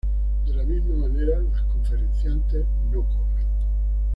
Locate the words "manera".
0.95-1.37